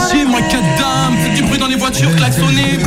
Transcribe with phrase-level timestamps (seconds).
[0.00, 1.34] cliché, moi que dame.
[1.34, 2.78] Du bruit dans les voitures, klaxonner.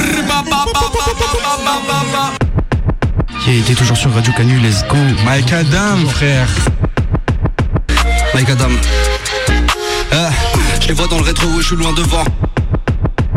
[3.45, 4.95] Yeah, il toujours sur Radio Canu, let's go.
[5.25, 6.47] Mike Adam, frère.
[8.33, 8.69] Mike Adam.
[10.13, 10.29] Euh,
[10.81, 12.23] je les vois dans le rétro, je suis loin devant.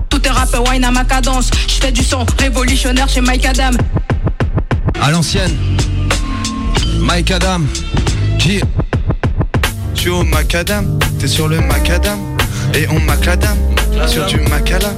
[0.08, 1.50] Tout est rap, wine à ma cadence.
[1.66, 3.76] Je fais du son révolutionnaire chez Mike Adam.
[5.02, 5.56] À l'ancienne,
[7.00, 7.62] Mike Adam.
[8.44, 8.64] Yeah.
[9.94, 12.35] Tu au macadam, t'es sur le macadam.
[12.76, 13.56] Et on macadam,
[14.06, 14.92] sur du macala.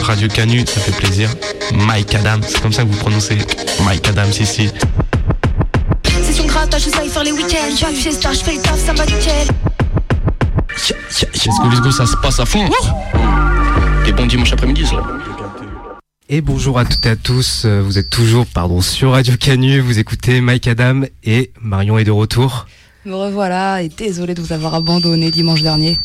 [0.00, 1.28] Radio Canu, ça fait plaisir.
[1.74, 3.36] Mike Adam, c'est comme ça que vous prononcez
[3.84, 4.70] Mike Adam, ici.
[6.04, 7.76] C'est son grattage, je sais faire les week-ends.
[7.76, 9.48] J'ai du star, je fais le taf, ça va nickel.
[11.44, 12.66] Let's go, let's go, ça se passe à fond.
[14.06, 15.02] Et bon dimanche après-midi, ça.
[16.30, 19.80] Et bonjour à toutes et à tous, euh, vous êtes toujours pardon, sur Radio Canu,
[19.80, 22.66] vous écoutez Mike Adam et Marion est de retour.
[23.04, 25.98] Me revoilà et désolé de vous avoir abandonné dimanche dernier.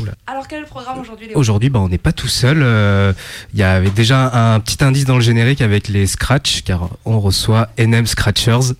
[0.00, 0.12] Oula.
[0.26, 1.38] Alors quel est le programme aujourd'hui Léo?
[1.38, 3.12] Aujourd'hui, bah, on n'est pas tout seul, euh,
[3.52, 7.20] il y avait déjà un petit indice dans le générique avec les scratch, car on
[7.20, 8.74] reçoit NM Scratchers.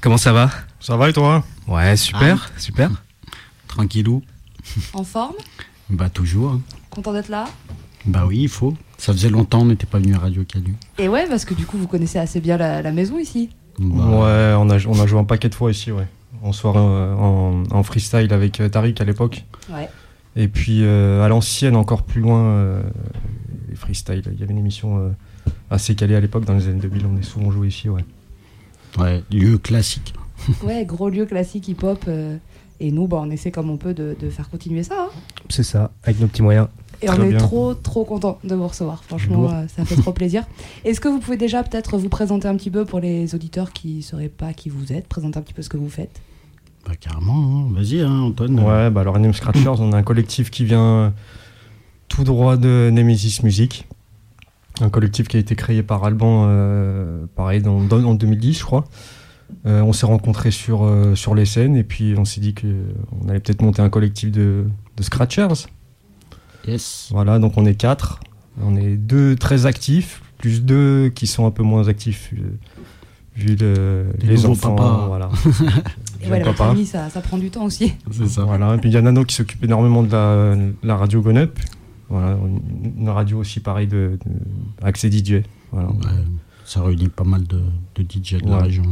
[0.00, 0.50] Comment ça va?
[0.80, 1.44] Ça va et toi?
[1.68, 2.90] Ouais, super, super.
[3.68, 4.22] Tranquillou.
[4.92, 5.34] En forme?
[5.90, 6.60] Bah toujours.
[6.90, 7.44] Content d'être là?
[8.04, 8.74] Bah oui, il faut.
[8.98, 10.74] Ça faisait longtemps on n'était pas venu à Radio Canu.
[10.98, 13.50] Et ouais, parce que du coup vous connaissez assez bien la, la maison ici.
[13.78, 16.06] Bah, Ouais, on a, on a joué un paquet de fois ici, ouais.
[16.42, 19.44] En soirée euh, en, en freestyle avec euh, Tariq à l'époque.
[19.70, 19.88] Ouais.
[20.36, 22.82] Et puis euh, à l'ancienne, encore plus loin, euh,
[23.68, 24.22] les freestyle.
[24.32, 25.08] Il y avait une émission euh,
[25.70, 27.06] assez calée à l'époque, dans les années 2000.
[27.06, 28.04] On est souvent joué ici, ouais.
[28.98, 30.14] ouais, lieu classique.
[30.62, 32.04] Ouais, gros lieu classique hip-hop.
[32.08, 32.36] euh,
[32.78, 35.06] et nous, bah, on essaie comme on peut de, de faire continuer ça.
[35.08, 35.08] hein.
[35.48, 36.68] C'est ça, avec nos petits moyens.
[37.00, 37.38] Et Très on est bien.
[37.38, 39.02] trop, trop content de vous recevoir.
[39.04, 40.44] Franchement, euh, ça fait trop plaisir.
[40.84, 43.96] Est-ce que vous pouvez déjà peut-être vous présenter un petit peu pour les auditeurs qui
[43.96, 46.20] ne sauraient pas qui vous êtes Présenter un petit peu ce que vous faites?
[46.86, 47.72] Bah carrément, hein.
[47.74, 48.58] vas-y hein, Antoine.
[48.60, 51.12] Ouais, bah alors NM Scratchers, on a un collectif qui vient
[52.08, 53.86] tout droit de Nemesis Music.
[54.80, 58.64] Un collectif qui a été créé par Alban, euh, pareil, dans, dans- en 2010, je
[58.64, 58.84] crois.
[59.64, 63.28] Euh, on s'est rencontrés sur, euh, sur les scènes et puis on s'est dit qu'on
[63.28, 64.64] allait peut-être monter un collectif de,
[64.96, 65.66] de Scratchers.
[66.68, 67.08] Yes.
[67.10, 68.20] Voilà, donc on est quatre.
[68.62, 72.32] On est deux très actifs, plus deux qui sont un peu moins actifs,
[73.36, 75.06] vu le- Les enfants.
[75.08, 75.30] Voilà.
[76.22, 77.92] Et ouais, la famille, ça, ça prend du temps aussi.
[78.10, 78.44] C'est ça.
[78.44, 81.58] Voilà, et puis il y a Nano qui s'occupe énormément de la, la radio Gonep.
[82.08, 85.42] Voilà, une, une radio aussi pareil de, de accès DJ.
[85.72, 85.88] Voilà.
[85.88, 85.96] Ouais,
[86.64, 87.60] ça réunit pas mal de,
[87.96, 88.84] de DJ de la région.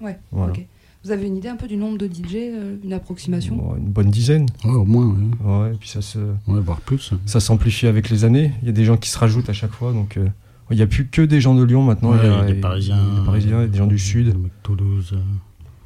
[0.00, 0.52] Ouais, Voilà.
[0.52, 0.66] ok.
[1.04, 3.90] Vous avez une idée un peu du nombre de DJ, euh, une approximation Bon, une
[3.90, 4.46] bonne dizaine.
[4.64, 5.50] Ouais, au moins, ouais.
[5.68, 7.12] Ouais, et puis ça se, Ouais, voire plus.
[7.26, 8.52] ça s'amplifie avec les années.
[8.62, 9.92] Il y a des gens qui se rajoutent à chaque fois.
[9.92, 10.26] Donc euh,
[10.70, 12.12] il n'y a plus que des gens de Lyon maintenant.
[12.12, 12.96] Ouais, il y a des Parisiens.
[13.20, 14.28] Des Parisiens et des gens du Sud.
[14.28, 15.14] des mecs de Toulouse.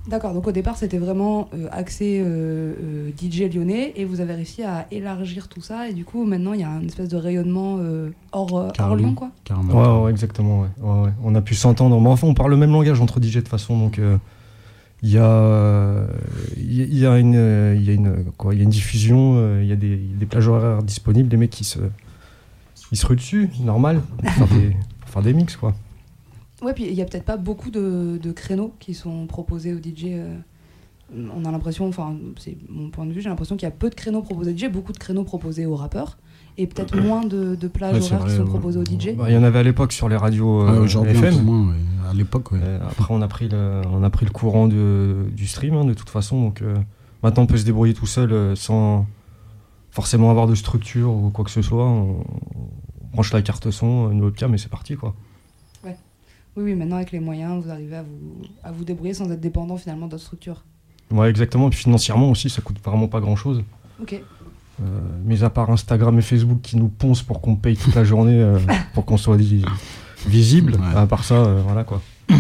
[0.09, 4.35] D'accord, donc au départ c'était vraiment euh, axé euh, euh, DJ lyonnais et vous avez
[4.35, 7.17] réussi à élargir tout ça et du coup maintenant il y a une espèce de
[7.19, 8.73] rayonnement euh, hors.
[8.97, 9.31] Lyon quoi.
[9.45, 9.99] Carrément.
[9.99, 10.63] Ouais, ouais, exactement.
[10.63, 10.69] Ouais.
[10.81, 11.11] Ouais, ouais.
[11.23, 12.01] On a pu s'entendre.
[12.01, 13.79] Mais enfin, on parle le même langage entre DJ de toute façon.
[13.79, 14.17] Donc, euh,
[15.03, 16.07] il y, a,
[16.57, 19.35] il y a- une, il y a une, quoi, il y a une diffusion.
[19.37, 21.29] euh, Il y a des, des plages horaires disponibles.
[21.31, 21.79] Les mecs qui se,
[22.93, 25.75] ils se ruent dessus, normal, pour faire des, pour faire des mix, quoi.
[26.63, 29.79] Ouais, puis il y a peut-être pas beaucoup de, de créneaux qui sont proposés aux
[29.79, 30.07] DJ.
[30.07, 30.37] euh,
[31.35, 33.89] on a l'impression, enfin c'est mon point de vue, j'ai l'impression qu'il y a peu
[33.89, 36.19] de créneaux proposés aux DJ, beaucoup de créneaux proposés aux rappeurs
[36.59, 38.49] et peut-être moins de, de plages Ouais, horaires qui sont ouais.
[38.49, 39.15] proposées aux DJ.
[39.17, 41.43] Bah, Il y en avait à l'époque sur les radios euh, Aujourd'hui, FM.
[41.45, 41.69] moins.
[41.69, 41.75] ouais.
[42.11, 42.59] À l'époque, ouais.
[42.63, 45.85] Euh, après, on a pris le, on a pris le courant de, du stream, hein,
[45.85, 46.43] de toute façon.
[46.43, 46.75] Donc, euh,
[47.23, 49.07] maintenant, on peut se débrouiller tout seul euh, sans
[49.91, 51.85] forcément avoir de structure ou quoi que ce soit.
[51.87, 52.21] On,
[52.55, 55.15] on branche la carte son, une webcam, et c'est parti, quoi.
[56.59, 59.41] Oui, oui, maintenant avec les moyens, vous arrivez à vous, à vous débrouiller sans être
[59.41, 60.65] dépendant finalement d'autres structures.
[61.13, 61.69] Ouais, exactement.
[61.69, 63.63] Et puis financièrement aussi, ça coûte vraiment pas grand-chose.
[64.03, 64.15] Ok.
[64.15, 64.85] Euh,
[65.25, 68.41] mis à part Instagram et Facebook qui nous poncent pour qu'on paye toute la journée
[68.43, 68.59] euh,
[68.95, 69.37] pour qu'on soit
[70.27, 70.73] visible.
[70.75, 70.97] Ouais.
[70.97, 72.03] À part ça, euh, voilà quoi.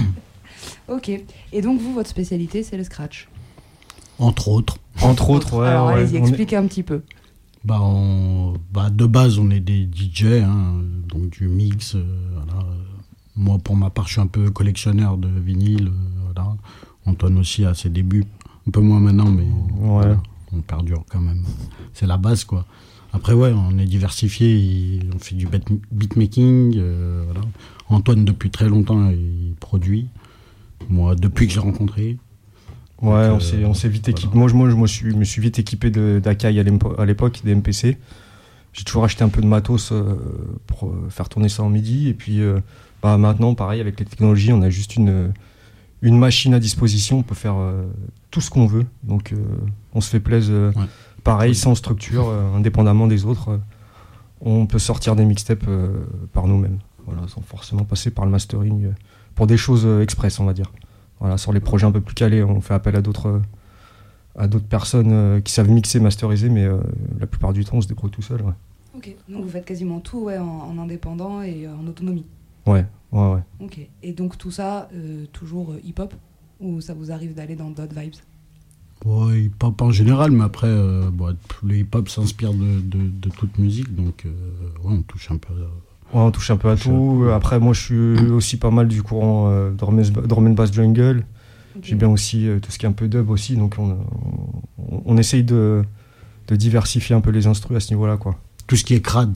[0.88, 1.10] Ok.
[1.52, 3.28] Et donc vous, votre spécialité, c'est le scratch.
[4.18, 4.78] Entre autres.
[5.02, 5.68] Entre autres, ouais.
[5.68, 7.02] Alors ouais, allez-y, est- expliquez un petit peu.
[7.64, 11.94] Bah, on- bah, de base, on est des DJ, hein, donc du mix.
[11.94, 12.02] euh,
[12.34, 12.66] voilà.
[13.38, 15.88] Moi, pour ma part, je suis un peu collectionneur de vinyle.
[15.88, 16.56] euh, voilà.
[17.06, 18.24] Antoine aussi à ses débuts.
[18.66, 19.46] Un peu moins maintenant, mais
[19.80, 20.20] voilà,
[20.52, 21.42] on perdure quand même.
[21.94, 22.66] C'est la base, quoi.
[23.14, 25.00] Après, ouais, on est diversifié.
[25.14, 26.74] On fait du beat- beatmaking.
[26.76, 27.40] euh, voilà.
[27.88, 30.08] Antoine, depuis très longtemps, il produit.
[30.90, 32.18] Moi, depuis que j'ai rencontré.
[33.00, 34.36] Ouais, Donc, on euh, s'est vite équipé.
[34.36, 36.48] Moi, je- moi, je me suis, me suis vite équipé d'Akai
[36.98, 37.96] à l'époque, des MPC.
[38.78, 40.14] J'ai toujours acheté un peu de matos euh,
[40.68, 42.06] pour euh, faire tourner ça en midi.
[42.06, 42.60] Et puis euh,
[43.02, 45.32] bah, maintenant, pareil, avec les technologies, on a juste une,
[46.00, 47.18] une machine à disposition.
[47.18, 47.56] On peut faire
[48.30, 48.86] tout ce qu'on veut.
[49.02, 49.34] Donc,
[49.94, 50.54] on se fait plaisir.
[50.76, 50.84] Ouais.
[51.24, 53.58] pareil, sans structure, indépendamment des autres,
[54.40, 55.66] on peut sortir des mixtapes
[56.32, 56.78] par nous-mêmes.
[57.04, 58.92] Voilà, sans forcément passer par le mastering
[59.34, 60.70] pour des choses express, on va dire.
[61.18, 63.42] Voilà, sur les projets un peu plus calés, on fait appel à d'autres
[64.36, 66.68] à d'autres personnes qui savent mixer, masteriser, mais
[67.18, 68.40] la plupart du temps, on se débrouille tout seul.
[68.42, 68.52] Ouais,
[68.98, 72.26] Ok, donc vous faites quasiment tout ouais, en, en indépendant et euh, en autonomie.
[72.66, 73.32] ouais, ouais.
[73.32, 73.40] ouais.
[73.60, 76.12] Ok, et donc tout ça, euh, toujours euh, hip-hop
[76.60, 78.14] Ou ça vous arrive d'aller dans d'autres vibes?
[79.04, 83.56] Ouais, hip-hop en général, mais après, euh, bon, le hip-hop s'inspire de, de, de toute
[83.58, 84.30] musique, donc euh,
[84.82, 85.54] ouais, on touche un peu.
[85.54, 87.26] à- Ouais, on touche un peu à tout.
[87.34, 91.24] Après, moi, je suis aussi pas mal du courant euh, drum and- bass jungle.
[91.82, 93.98] J'ai bien aussi euh, tout ce qui est un peu dub aussi, donc on,
[94.78, 95.84] on, on essaye de,
[96.48, 98.36] de diversifier un peu les instrus à ce niveau-là, quoi.
[98.68, 99.34] Tout ce qui est crade,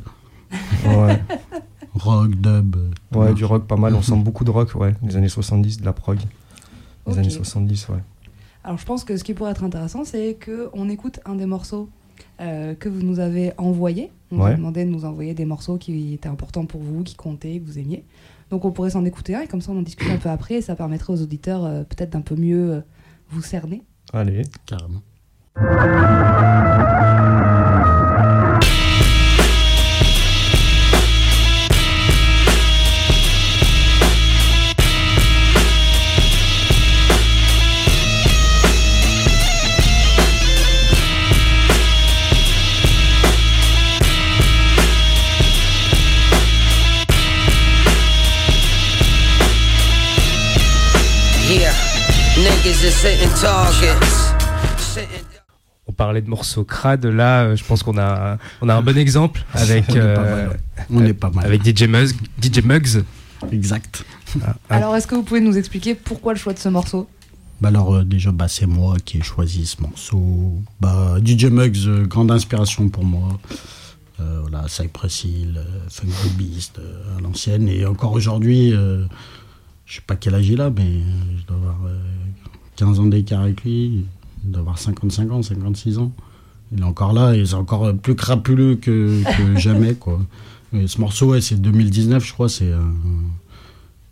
[0.87, 1.21] Ouais,
[1.95, 2.77] rock, dub.
[2.77, 3.35] euh, ouais marche.
[3.35, 5.93] du rock pas mal, on sent beaucoup de rock, ouais, des années 70, de la
[5.93, 6.19] prog.
[7.07, 7.19] Les Ok.
[7.19, 7.97] années 70, ouais.
[8.63, 11.89] Alors je pense que ce qui pourrait être intéressant, c'est qu'on écoute un des morceaux
[12.41, 14.13] euh, que vous nous avez envoyé.
[14.31, 14.57] On vous a Ouais.
[14.57, 17.79] demandé de nous envoyer des morceaux qui étaient importants pour vous, qui comptaient, que vous
[17.79, 18.05] aimiez.
[18.51, 20.57] Donc on pourrait s'en écouter un et comme ça on en discute un peu après
[20.57, 22.81] et ça permettrait aux auditeurs euh, peut-être d'un peu mieux euh,
[23.31, 23.83] vous cerner.
[24.13, 24.43] Allez.
[24.67, 25.01] Carrément.
[56.23, 59.85] De morceaux crades, là, euh, je pense qu'on a, on a un bon exemple avec,
[59.91, 60.61] On est pas euh, mal.
[60.91, 61.45] On est pas mal.
[61.47, 62.13] avec DJ Muggs.
[62.41, 63.05] DJ Muggs.
[63.51, 64.05] Exact.
[64.43, 67.09] Ah, Alors est-ce que vous pouvez nous expliquer pourquoi le choix de ce morceau?
[67.61, 70.55] Bah alors euh, déjà bah, c'est moi qui ai choisi ce morceau.
[70.81, 73.39] Bah DJ Muggs, euh, grande inspiration pour moi.
[74.21, 79.05] Euh, voilà, Cypress Hill, euh, Funk Beast euh, à l'ancienne et encore aujourd'hui, euh,
[79.87, 81.03] je sais pas quel âge il a, mais euh,
[81.39, 81.99] je dois avoir euh,
[82.77, 84.05] 15 ans d'écart avec lui,
[84.45, 86.13] il doit avoir 55 ans, 56 ans.
[86.73, 90.21] Il est encore là et c'est encore euh, plus crapuleux que, que jamais quoi.
[90.75, 92.95] Et ce morceau, ouais, c'est 2019, je crois, c'est un,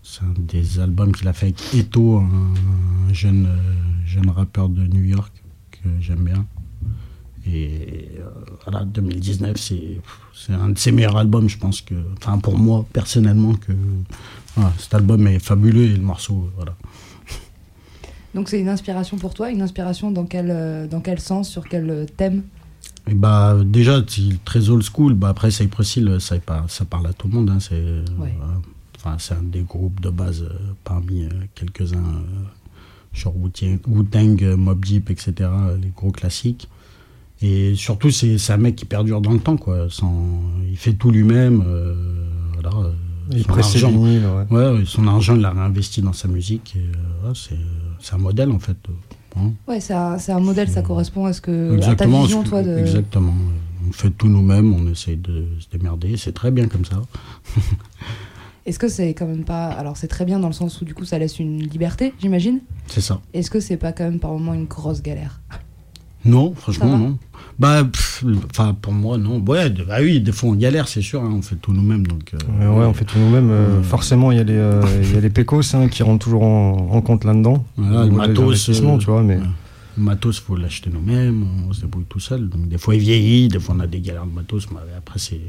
[0.02, 4.82] c'est un des albums qu'il a fait avec Eto, un jeune, euh, jeune rappeur de
[4.82, 5.32] New York
[5.70, 6.44] que j'aime bien.
[7.46, 8.28] Et euh,
[8.64, 11.94] voilà, 2019, c'est un de ses meilleurs albums, je pense que.
[12.18, 13.72] Enfin, pour moi, personnellement, que.
[14.54, 16.76] voilà, cet album est fabuleux et le morceau, euh, voilà.
[18.34, 21.68] Donc c'est une inspiration pour toi, une inspiration dans quel, euh, dans quel sens, sur
[21.68, 22.42] quel euh, thème
[23.08, 25.14] Et bah, déjà, c'est très old school.
[25.14, 27.50] Bah, après, Cypress Hill, ça, par- ça parle à tout le monde.
[27.50, 27.74] hein, c'est
[28.18, 28.32] Ouais.
[28.38, 28.54] voilà.
[28.96, 30.54] enfin, c'est un des groupes de base euh,
[30.84, 32.44] parmi euh, quelques-uns, euh,
[33.12, 36.68] genre Wu-Tang, euh, Mobb Deep, etc., euh, les gros classiques.
[37.42, 39.56] Et surtout, c'est un mec qui perdure dans le temps.
[39.56, 40.40] Quoi, sans,
[40.70, 41.64] il fait tout lui-même.
[41.66, 41.94] euh,
[42.52, 42.92] voilà, euh,
[43.32, 43.92] Il son argent-
[44.50, 44.84] ouais.
[44.84, 46.76] Son argent, il l'a réinvesti dans sa musique.
[46.76, 47.34] et, euh, ouais,
[48.00, 48.76] c'est un modèle, en fait.
[49.36, 49.50] hein.
[49.68, 52.62] Ouais, c'est un, un modèle, ça correspond à ce que à ta Exactement, vision, toi,
[52.62, 52.78] de.
[52.78, 53.34] exactement.
[53.88, 57.00] On fait tout nous-mêmes, on essaye de se démerder, c'est très bien comme ça.
[58.66, 59.68] Est-ce que c'est quand même pas.
[59.68, 62.60] Alors, c'est très bien dans le sens où, du coup, ça laisse une liberté, j'imagine?
[62.88, 63.20] C'est ça.
[63.32, 65.40] Est-ce que c'est pas quand même par moment une grosse galère?
[66.24, 67.18] Non, franchement, non.
[67.58, 69.38] Bah, pff, enfin, pour moi, non.
[69.46, 72.06] Ouais, de- bah oui, des fois on galère, c'est sûr, hein, on fait tout nous-mêmes.
[72.06, 73.50] Donc, euh, ouais, on fait tout nous-mêmes.
[73.50, 76.02] euh, Euh, Forcément, il y a les, euh, il y a les pécos hein, qui
[76.02, 77.64] rentrent toujours en, en compte là-dedans.
[77.76, 79.42] Voilà, le matos, euh, tu vois, mais ouais.
[79.96, 82.48] Le matos, faut l'acheter nous-mêmes, on se débrouille tout seul.
[82.48, 85.18] Donc, des fois, il vieillit, des fois, on a des galères de matos, mais après,
[85.18, 85.40] c'est.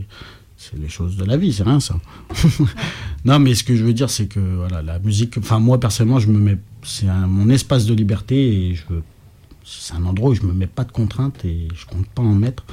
[0.63, 1.95] C'est les choses de la vie, c'est rien ça.
[3.25, 5.37] non, mais ce que je veux dire, c'est que voilà, la musique.
[5.39, 6.57] Enfin, moi personnellement, je me mets.
[6.83, 8.83] C'est un- mon espace de liberté et je.
[9.63, 12.33] C'est un endroit où je me mets pas de contraintes et je compte pas en
[12.33, 12.63] mettre.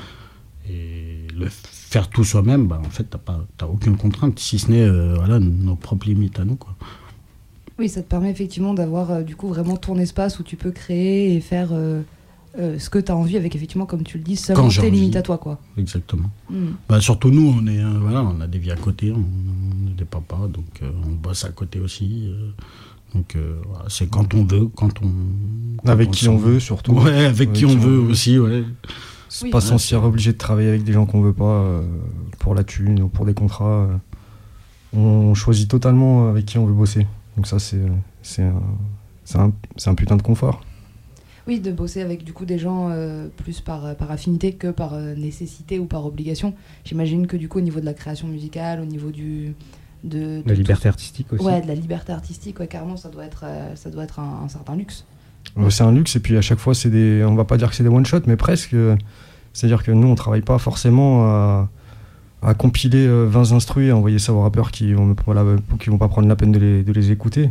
[0.70, 4.82] Et le faire tout soi-même, bah, en fait, pas, t'as aucune contrainte, si ce n'est
[4.82, 6.56] euh, voilà, nos propres limites à nous.
[6.56, 6.74] Quoi.
[7.78, 10.70] Oui, ça te permet effectivement d'avoir euh, du coup vraiment ton espace où tu peux
[10.70, 12.02] créer et faire euh,
[12.54, 15.22] ce que tu as envie avec effectivement, comme tu le dis, seulement tes limites à
[15.22, 15.58] toi, quoi.
[15.78, 16.30] Exactement.
[16.50, 16.72] Hmm.
[16.88, 19.94] Bah, surtout nous, on est voilà, on a des vies à côté, on, on est
[19.94, 22.30] des papas, donc on bosse à côté aussi.
[23.14, 25.10] Donc euh, c'est quand on veut, quand on
[25.82, 26.92] quand avec on qui on veut surtout.
[26.92, 28.64] Ouais, avec qui on veut aussi, ouais.
[29.28, 29.50] C'est Oui.
[29.50, 31.82] pas Ouais, s'y obligé de travailler avec des gens qu'on veut pas euh,
[32.38, 33.88] pour la thune ou pour des contrats.
[33.88, 33.96] euh.
[34.94, 37.06] on choisit totalement avec qui on veut bosser.
[37.36, 37.80] Donc ça, c'est
[38.22, 38.62] c'est un,
[39.24, 40.62] c'est un, c'est un putain de confort.
[41.46, 44.92] Oui, de bosser avec du coup des gens euh, plus par, par affinité que par
[44.94, 46.52] euh, nécessité ou par obligation.
[46.84, 49.54] J'imagine que du coup au niveau de la création musicale, au niveau du
[50.04, 51.44] de, de La tout- liberté artistique aussi.
[51.44, 54.44] Ouais, de la liberté artistique, ouais, carrément, ça doit être, euh, ça doit être un,
[54.44, 55.04] un certain luxe.
[55.56, 57.70] Euh, C'est un luxe et puis à chaque fois, c'est des, on va pas dire
[57.70, 58.74] que c'est des one shot, mais presque.
[58.74, 58.96] euh,
[59.52, 61.68] C'est-à-dire que nous, on travaille pas forcément à,
[62.42, 65.44] à compiler euh, 20 instrus et envoyer ça aux rappeurs qui vont, voilà,
[65.80, 67.50] qui vont pas prendre la peine de les, de les écouter.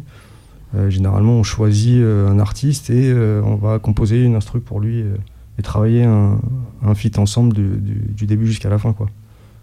[0.76, 4.80] Euh, généralement, on choisit euh, un artiste et euh, on va composer une instru pour
[4.80, 5.16] lui euh,
[5.58, 6.40] et travailler un,
[6.86, 8.94] un feat ensemble du, du- du début jusqu'à la fin.
[8.94, 9.08] Quoi.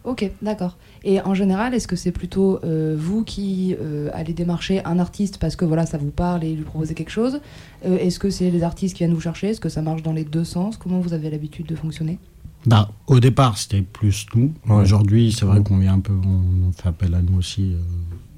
[0.05, 0.77] Ok, d'accord.
[1.03, 5.39] Et en général, est-ce que c'est plutôt euh, vous qui euh, allez démarcher un artiste
[5.39, 7.41] parce que voilà, ça vous parle et lui proposer quelque chose
[7.87, 9.49] Euh, Est-ce que c'est les artistes qui viennent vous chercher?
[9.49, 10.77] Est-ce que ça marche dans les deux sens?
[10.77, 12.19] Comment vous avez l'habitude de fonctionner?
[12.67, 14.53] Bah, au départ, c'était plus nous.
[14.69, 14.83] Ouais.
[14.83, 17.79] Aujourd'hui, c'est vrai qu'on vient un peu, on, on fait appel à nous aussi euh,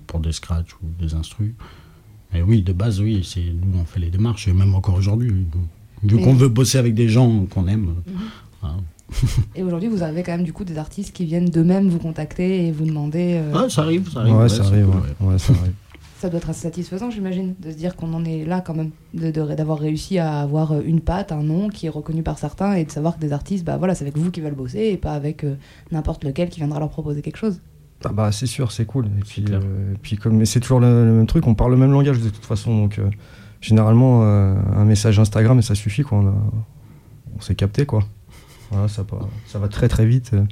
[0.06, 1.52] pour des scratchs ou des instrus.
[2.32, 5.32] Mais oui, de base, oui, c'est nous, on fait les démarches, et même encore aujourd'hui.
[6.02, 7.86] Vu qu'on veut bosser avec des gens qu'on aime.
[8.06, 8.14] Mhm.
[8.60, 8.76] voilà.
[9.54, 12.66] Et aujourd'hui, vous avez quand même du coup des artistes qui viennent d'eux-mêmes vous contacter
[12.66, 13.40] et vous demander.
[13.40, 14.34] euh, Ouais, ça arrive, ça arrive.
[14.34, 14.86] Ouais, ouais, ça arrive.
[14.86, 15.32] cool, ouais.
[15.32, 15.72] Ouais, ça arrive.
[16.18, 18.88] Ça doit être assez satisfaisant, j'imagine, de se dire qu'on en est là quand même,
[19.12, 22.38] de- de- d'avoir réussi à avoir euh, une patte, un nom qui est reconnu par
[22.38, 24.78] certains et de savoir que des artistes, bah voilà, c'est avec vous qui veulent bosser
[24.92, 25.56] et pas avec euh,
[25.92, 27.60] n'importe lequel qui viendra leur proposer quelque chose.
[28.02, 29.06] Ah bah c'est sûr, c'est cool.
[29.18, 29.60] Et puis, euh,
[30.00, 32.30] puis comme mais c'est toujours le, le même truc, on parle le même langage de
[32.30, 32.74] toute façon.
[32.74, 33.10] Donc euh,
[33.60, 36.18] généralement euh, un message Instagram et ça suffit quoi.
[36.18, 36.34] On, a-
[37.36, 38.02] on s'est capté quoi.
[38.70, 40.30] Voilà, ça, va- ça va très très vite.
[40.34, 40.44] euh.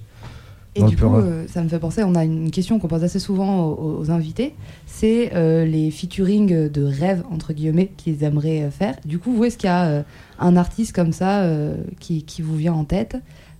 [0.76, 2.88] Et Dans du le coup, euh, ça me fait penser, on a une question qu'on
[2.88, 4.54] pose assez souvent aux, aux invités,
[4.86, 8.96] c'est euh, les featuring de rêve, entre guillemets, qu'ils aimeraient euh, faire.
[9.04, 10.02] Du coup, vous, est-ce qu'il y a euh,
[10.40, 13.16] un artiste comme ça euh, qui, qui vous vient en tête,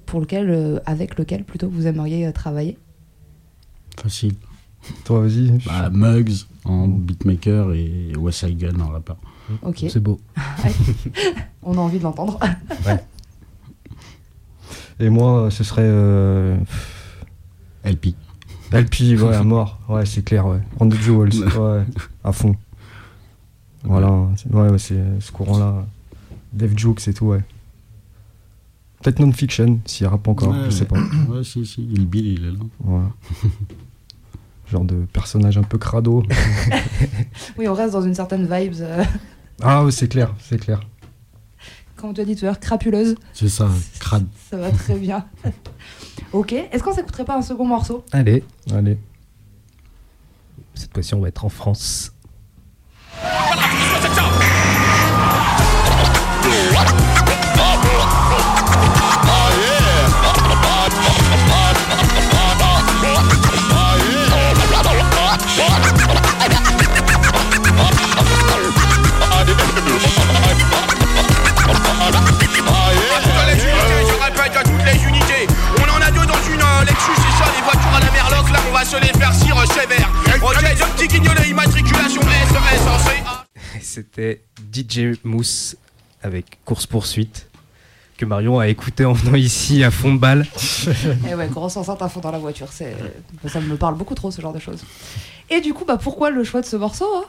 [0.07, 2.79] pour lequel, euh, avec lequel plutôt vous aimeriez euh, travailler?
[3.97, 4.35] Facile.
[5.05, 5.51] Toi vas-y.
[5.65, 9.17] Bah, Muggs en beatmaker et West Side Gun en rappeur.
[9.63, 10.21] Ok, C'est beau.
[11.63, 12.39] on a envie de l'entendre.
[15.01, 16.57] Et moi ce serait euh,
[17.85, 18.15] LP.
[18.73, 19.79] LP, ouais, à mort.
[19.89, 20.61] Ouais, c'est clair, ouais.
[20.81, 21.85] On the Jewels, ouais,
[22.25, 22.57] à fond.
[23.85, 25.85] Voilà, c'est- ouais, ouais, c'est ce courant-là.
[26.53, 27.41] Dev Jukes et tout, ouais.
[29.03, 30.97] Peut-être non-fiction, s'il rappe encore, Ouais, je sais pas.
[31.29, 31.87] Ouais, si, si.
[31.93, 32.59] Il Bill, il est là.
[32.81, 33.11] Voilà.
[34.73, 36.23] Genre de personnage un peu crado.
[37.59, 39.05] oui, on reste dans une certaine vibes, euh,
[39.61, 40.81] Ah, ouais, c'est clair, c'est clair.
[42.05, 43.15] Comme tu as dit tout à l'heure, crapuleuse.
[43.33, 43.67] C'est ça,
[43.99, 44.27] crade.
[44.51, 45.25] Ça va très bien.
[46.33, 48.05] ok, est-ce qu'on s'écouterait pas un second morceau?
[48.13, 48.99] Allez, Allez.
[50.75, 52.13] cette fois-ci, on va être en France.
[84.95, 85.77] DJ Mousse
[86.23, 87.49] avec Course Poursuite
[88.17, 90.47] que Marion a écouté en venant ici à fond de balle.
[91.29, 92.95] Eh ouais, grosse enceinte à fond dans la voiture, c'est
[93.49, 94.85] ça me parle beaucoup trop ce genre de choses.
[95.51, 97.25] Et du coup, bah pourquoi le choix de ce morceau hein?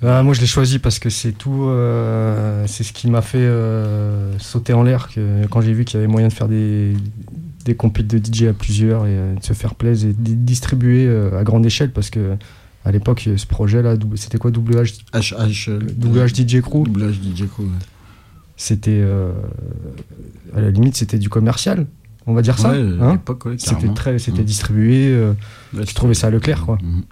[0.00, 1.64] Bah, moi, je l'ai choisi parce que c'est tout.
[1.64, 5.96] euh, c'est ce qui m'a fait euh, sauter en l'air que, quand j'ai vu qu'il
[5.96, 6.92] y avait moyen de faire des,
[7.64, 11.04] des compiles de DJ à plusieurs et euh, de se faire plaisir et de distribuer
[11.06, 12.36] euh, à grande échelle parce que
[12.84, 15.68] à l'époque, ce projet-là, c'était quoi WH, HH.
[15.68, 17.60] euh, WH DJ Crew Double H DJ Crew.
[17.62, 17.68] ouais.
[18.56, 19.00] C'était.
[19.02, 19.32] euh,
[20.56, 21.86] à la limite, c'était du commercial,
[22.26, 22.70] on va dire ça.
[22.70, 24.44] Ouais, à hein l'époque, ouais, c'était très, c'était Mhm.
[24.44, 25.08] distribué.
[25.12, 25.32] euh,
[25.86, 26.78] tu trouvais ça à Leclerc, quoi.
[26.82, 27.02] Mhm.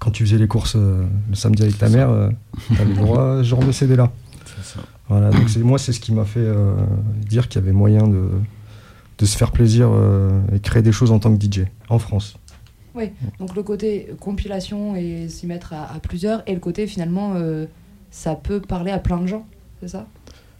[0.00, 1.96] quand tu faisais les courses euh, le samedi avec ta ça.
[1.96, 2.30] mère,
[2.76, 4.12] t'avais le droit à ce genre de CD là.
[4.44, 4.80] C'est ça.
[5.08, 6.46] Voilà, donc c'est, moi, c'est ce qui m'a fait
[7.28, 8.28] dire qu'il y avait moyen de,
[9.18, 9.90] de se faire plaisir
[10.54, 12.36] et créer des choses en tant que DJ en France.
[12.94, 13.10] Oui,
[13.40, 17.66] donc le côté compilation et s'y mettre à, à plusieurs, et le côté finalement, euh,
[18.10, 19.46] ça peut parler à plein de gens,
[19.80, 20.06] c'est ça?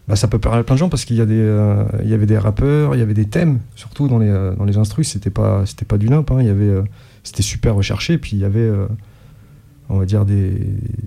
[0.07, 2.09] Bah, ça peut parler à plein de gens parce qu'il y, a des, euh, il
[2.09, 4.77] y avait des rappeurs, il y avait des thèmes, surtout dans les, euh, dans les
[4.77, 6.83] instrus, c'était pas, c'était pas du nimp, hein, il y avait, euh,
[7.23, 8.85] c'était super recherché, puis il y avait, euh,
[9.89, 10.51] on va dire, des,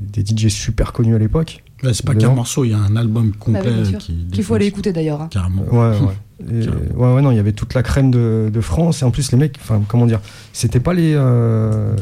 [0.01, 1.63] des DJ super connus à l'époque.
[1.93, 3.99] C'est pas qu'un morceau, il y a un album complet Bah oui, sûr.
[3.99, 4.27] qui.
[4.33, 5.21] Qu'il faut aller écouter d'ailleurs.
[5.23, 5.29] hein.
[5.31, 5.63] Carrément.
[5.63, 6.15] Ouais, ouais.
[6.41, 9.03] Et- ouais, ouais, non, il y avait toute la crème de, de France.
[9.03, 10.21] Et en plus, les mecs, enfin, comment dire,
[10.53, 11.15] c'était pas les.
[11.15, 11.97] euh,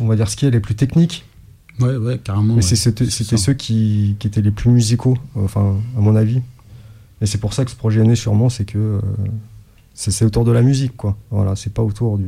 [0.00, 1.24] on- va dire ce qui est les plus techniques,
[1.80, 2.54] Ouais, ouais, carrément.
[2.54, 2.76] mais ouais.
[2.76, 6.40] c'était ceux qui, qui étaient les plus musicaux, enfin, à mon avis.
[7.20, 9.00] Et c'est pour ça que ce projet est né, sûrement, c'est que euh,
[9.94, 11.16] c'est autour de la musique, quoi.
[11.30, 12.26] Voilà, c'est pas autour du.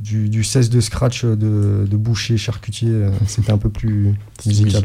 [0.00, 4.12] Du, du 16 de scratch de, de boucher, charcutier, euh, c'était un peu plus
[4.44, 4.82] musical.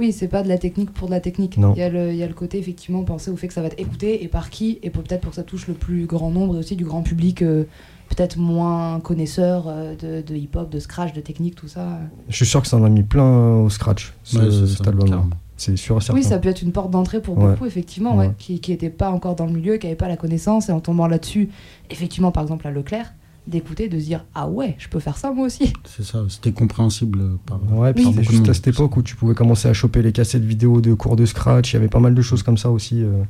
[0.00, 1.58] Oui, c'est pas de la technique pour de la technique.
[1.58, 1.74] Non.
[1.76, 3.60] Il y, a le, il y a le côté effectivement penser au fait que ça
[3.60, 6.30] va être écouté et par qui, et peut-être pour que ça touche le plus grand
[6.30, 7.64] nombre et aussi du grand public euh,
[8.08, 11.98] peut-être moins connaisseur euh, de, de hip-hop, de scratch, de technique, tout ça.
[12.28, 14.90] Je suis sûr que ça en a mis plein au scratch, ce- Ouais, cet ça,
[14.90, 15.30] album.
[15.58, 16.14] C'est sûr et certain.
[16.18, 17.50] Oui, ça peut être une porte d'entrée pour Ouais.
[17.50, 18.34] beaucoup, effectivement, ouais, Ouais.
[18.38, 21.06] qui n'étaient pas encore dans le milieu, qui n'avaient pas la connaissance, et en tombant
[21.06, 21.50] là-dessus,
[21.90, 23.12] effectivement, par exemple, à Leclerc,
[23.46, 25.72] d'écouter, de se dire Ah ouais, je peux faire ça moi aussi.
[25.84, 27.60] C'est ça, c'était compréhensible par.
[27.72, 30.12] Ouais, puis par c'était juste à cette époque où tu pouvais commencer à choper les
[30.12, 31.72] cassettes vidéo de cours de scratch.
[31.72, 33.02] Il y avait pas mal de choses comme ça aussi.
[33.02, 33.22] euh.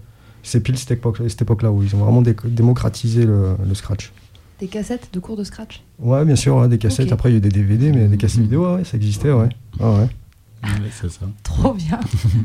[0.43, 4.11] C'est pile cette époque- cette époque-là où ils ont vraiment dé- démocratisé le, le scratch.
[4.59, 5.83] Des cassettes de cours de scratch?
[5.99, 7.13] Ouais, bien sûr, ouais, des cassettes.
[7.13, 9.49] Après, il y a eu des DVD, mais des cassettes vidéo, ouais, ça existait, ouais.
[9.79, 10.09] Ah ouais.
[10.63, 11.27] Ouais, c'est ça.
[11.43, 11.99] Trop bien.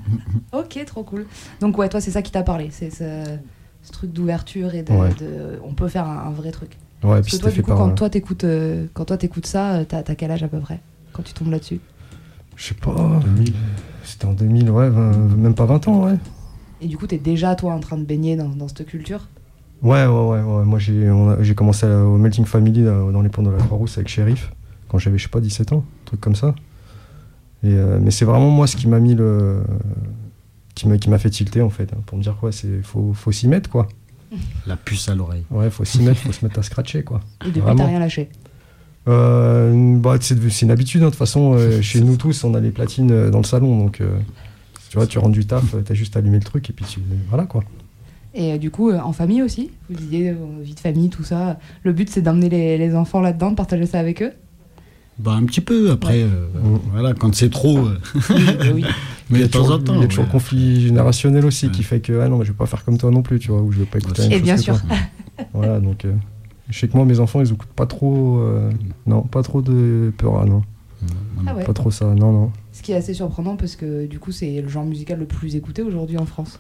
[0.54, 1.26] ok, trop cool.
[1.62, 2.68] Donc, ouais, toi, c'est ça qui t'a parlé.
[2.72, 3.24] C'est ce,
[3.84, 5.10] ce truc d'ouverture et de, Ouais.
[5.20, 6.78] de- On peut faire un, un vrai truc.
[7.06, 7.78] Ouais, Parce puis que toi, c'était du coup, par.
[7.78, 10.48] quand euh, toi t'écoutes euh, quand toi t'écoutes ça, euh, t'as t'as quel âge à
[10.48, 10.80] peu près
[11.14, 11.80] quand tu tombes là-dessus?
[12.56, 13.22] Je sais pas.
[14.04, 16.16] C'était en 2000, ouais, même pas 20 ans, ouais.
[16.82, 19.28] Et du coup, t'es déjà toi en train de baigner dans, dans cette culture?
[19.82, 20.42] Ouais, ouais, ouais.
[20.42, 20.64] ouais.
[20.66, 23.50] Moi, j'ai on a- j'ai commencé à- au Melting Family là, dans les ponts de
[23.52, 24.52] la Croix-Rousse avec Sheriff
[24.88, 26.56] quand j'avais, je sais pas, 17 ans, un truc comme ça.
[27.64, 29.62] Et, euh, mais c'est vraiment moi ce qui m'a mis le.
[30.76, 33.14] qui m'a qui m'a fait tilter en fait, hein, pour me dire quoi, c'est faut,
[33.14, 33.88] faut s'y mettre quoi.
[34.68, 35.44] La puce à l'oreille.
[35.52, 37.22] Ouais, faut s'y mettre, faut se mettre à scratcher quoi.
[37.46, 38.30] Et depuis, t'as rien lâché.
[39.08, 42.54] Euh, bah, c'est c'est une habitude, hein, de toute façon, euh, chez nous tous, on
[42.56, 44.18] a les platines euh, dans le salon, donc euh,
[44.90, 47.00] tu vois, tu rentres du taf, t'as juste à allumer le truc et puis tu.
[47.30, 47.64] Voilà quoi.
[48.36, 51.24] Et euh, du coup, euh, en famille aussi Vous disiez, euh, vie de famille, tout
[51.24, 51.58] ça.
[51.84, 54.34] Le but, c'est d'emmener les, les enfants là-dedans, de partager ça avec eux
[55.18, 56.48] Bah, un petit peu après, euh,
[56.92, 57.78] voilà, quand c'est trop.
[57.80, 57.98] euh,
[58.74, 58.84] oui.
[59.30, 59.94] Mais il y a de temps toujours, en temps.
[59.96, 60.30] il y a toujours ouais.
[60.30, 63.00] le conflit générationnel aussi qui fait que ah non, mais je vais pas faire comme
[63.00, 64.56] toi non plus, tu vois, ou je vais pas écouter la même Et chose bien
[64.56, 64.80] que sûr.
[64.86, 64.98] toi.
[65.54, 66.14] voilà, donc euh,
[66.70, 68.70] je sais que moi, mes enfants, ils écoutent pas trop, euh,
[69.08, 70.62] non, pas trop de Peura, non,
[71.48, 71.64] Ah ouais.
[71.64, 72.52] pas trop ça, non, non.
[72.72, 75.56] Ce qui est assez surprenant parce que du coup, c'est le genre musical le plus
[75.56, 76.60] écouté aujourd'hui en France.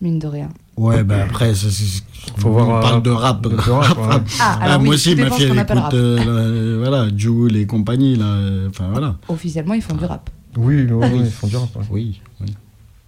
[0.00, 0.48] Mine de rien.
[0.76, 2.02] Ouais, bah après, c'est-
[2.38, 3.42] Faut on voir, parle euh, de rap.
[3.42, 4.22] de rap.
[4.40, 8.14] Ah, alors oui, moi aussi, ma fille, elle écoute, euh, la- voilà, Jules et compagnie,
[8.16, 9.16] là, euh, enfin voilà.
[9.28, 10.30] Officiellement, ils font du rap.
[10.56, 11.74] Oui, oui, oui, ils font du rap.
[11.76, 11.82] ouais.
[11.90, 12.54] Oui, oui.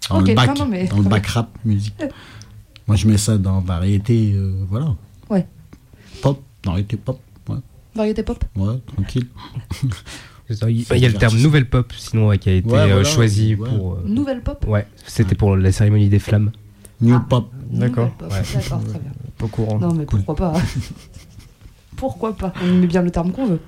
[0.09, 1.95] Dans Ok, le bac, non, non, mais- dans le bac rap musique.
[2.89, 4.97] Moi, je mets ça dans variété, euh, voilà.
[5.29, 5.47] Ouais.
[6.23, 7.57] Pop, variété pop, ouais,
[7.95, 9.27] Variété pop ouais, tranquille.
[10.51, 12.87] Il il y a le terme nouvelle pop, sinon, ouais, qui a été Ouais, euh,
[12.89, 13.69] voilà, choisi ouais.
[13.69, 13.93] pour.
[13.93, 16.51] euh, Nouvelle pop Ouais, c'était pour la cérémonie des flammes.
[17.01, 17.25] New Ah.
[17.29, 17.51] pop.
[17.71, 18.05] D'accord.
[18.05, 18.43] Nouvelle pop, Ouais.
[18.55, 19.13] D'accord, très bien.
[19.39, 19.79] Pas au courant.
[19.79, 20.53] Non, mais pourquoi pas
[21.97, 23.61] Pourquoi pas On met bien le terme qu'on veut.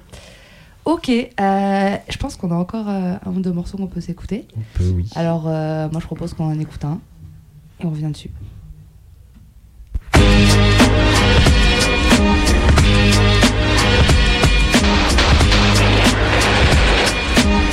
[0.85, 4.49] Ok, euh, je pense qu'on a encore euh, un ou deux morceaux qu'on peut s'écouter.
[4.57, 5.09] On peut, oui.
[5.15, 6.99] Alors, euh, moi, je propose qu'on en écoute un
[7.81, 8.31] et on revient dessus.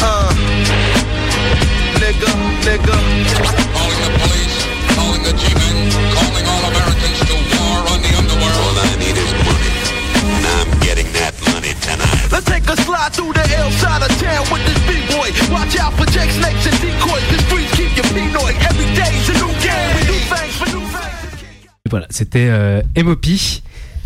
[0.02, 0.34] Uh,
[2.00, 2.34] nigga,
[2.66, 3.69] nigga.
[5.30, 5.78] The G-men,
[6.18, 8.58] calling all Americans to war on the underworld.
[8.66, 9.74] All I need is money,
[10.26, 12.32] and I'm getting that money tonight.
[12.34, 15.30] Let's take a slide through the ill side of town with this B-boy.
[15.54, 17.26] Watch out for Jake snakes and decoys.
[17.30, 18.54] The streets keep you pinoy.
[18.70, 19.90] Every day's a new game.
[19.98, 21.20] We do things for new things.
[21.90, 23.62] Voilà, c'était euh, M.O.P.,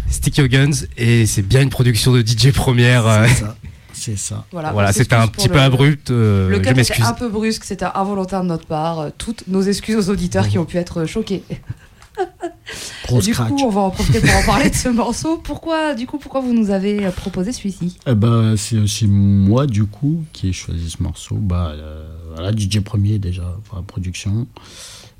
[0.10, 3.08] Stick Your Guns, et c'est bien une production de DJ Première.
[3.08, 3.56] euh, ça.
[4.06, 4.46] C'est ça.
[4.52, 7.06] Voilà, voilà, c'était un petit peu le- abrupt, euh, le était m'excuse.
[7.06, 9.00] un peu brusque, c'était involontaire de notre part.
[9.00, 11.44] Euh, Toutes nos excuses aux auditeurs qui ont pu être choqués.
[13.04, 15.38] Pro du coup, on va en profiter pour en parler de ce morceau.
[15.38, 17.98] Pourquoi, du coup, pourquoi vous nous avez euh, proposé celui-ci?
[18.06, 21.36] Eh ben, c'est aussi moi, du coup, qui ai choisi ce morceau.
[21.36, 24.48] Bah, euh, voilà, DJ Premier, déjà, pour la production.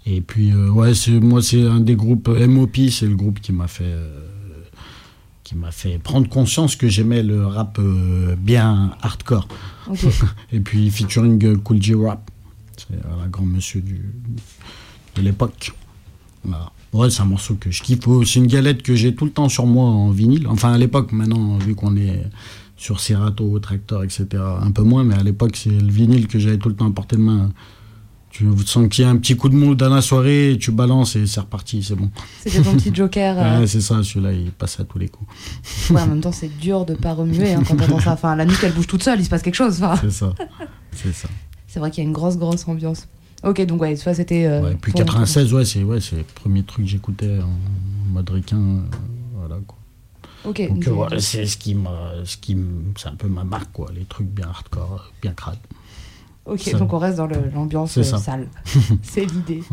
[0.06, 3.40] Et puis, euh, ouais, c'est, moi, c'est un des groupes, euh, MOP, c'est le groupe
[3.40, 4.20] qui m'a fait, euh,
[5.44, 9.48] qui m'a fait prendre conscience que j'aimais le rap euh, bien hardcore.
[10.52, 12.32] Et puis, featuring euh, Cool J Rap.
[12.78, 14.02] C'est un grand monsieur du,
[15.16, 15.74] de l'époque.
[16.44, 16.72] Voilà.
[16.94, 18.08] Ouais, c'est un morceau que je kiffe.
[18.08, 20.48] Oh, C'est une galette que j'ai tout le temps sur moi en vinyle.
[20.48, 22.24] Enfin, à l'époque, maintenant, vu qu'on est
[22.78, 24.26] sur Serato, Tractor, etc.,
[24.62, 26.92] un peu moins, mais à l'époque, c'est le vinyle que j'avais tout le temps à
[26.92, 27.52] portée de main.
[28.34, 31.16] Tu sens qu'il y a un petit coup de mou dans la soirée, tu balances
[31.16, 32.10] et c'est reparti, c'est bon.
[32.42, 33.36] C'était ton petit joker.
[33.38, 35.30] euh, Ouais, c'est ça, celui-là, il passe à tous les coups.
[35.92, 38.14] ouais, en même temps, c'est dur de pas remuer hein, quand on ça.
[38.14, 39.84] Enfin, la nuque, elle bouge toute seule, il se passe quelque chose.
[39.84, 39.96] enfin.
[40.02, 40.34] C'est ça,
[40.94, 41.28] c'est ça.
[41.68, 43.08] C'est vrai qu'il y a une grosse, grosse ambiance.
[43.44, 44.46] Ok, donc ouais, ça c'était.
[44.48, 48.30] euh, Ouais, puis ton- 96, ouais, c'est ouais, le premier truc que j'écoutais en mode
[48.32, 48.58] ricain.
[48.58, 48.80] euh,
[49.36, 49.78] voilà, quoi.
[50.46, 51.92] Ok, Donc euh, voilà, c'est ce qui m'a,
[52.26, 52.36] ce
[52.98, 55.58] c'est un peu ma marque quoi, les trucs bien hardcore, euh, bien crade.
[56.46, 58.48] Ok, ça- donc on reste dans le- l'ambiance euh, sale.
[59.04, 59.64] c'est l'idée.